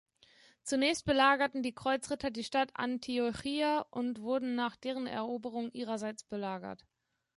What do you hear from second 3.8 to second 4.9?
und wurden nach